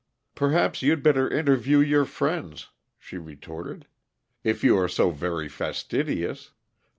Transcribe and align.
"Perhaps 0.33 0.81
you'd 0.81 1.03
better 1.03 1.29
interview 1.29 1.77
your 1.77 2.05
friends," 2.05 2.69
she 2.97 3.17
retorted, 3.19 3.85
"if 4.43 4.63
you 4.63 4.75
are 4.75 4.87
so 4.89 5.11
very 5.11 5.47
fastidious. 5.47 6.53